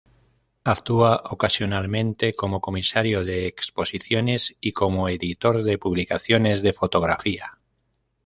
Actúa 0.63 1.21
ocasionalmente 1.29 2.33
como 2.33 2.59
comisario 2.59 3.23
de 3.23 3.45
exposiciones 3.45 4.55
y 4.59 4.71
como 4.71 5.09
editor 5.09 5.61
de 5.61 5.77
publicaciones 5.77 6.63
de 6.63 6.73
fotografía. 6.73 7.59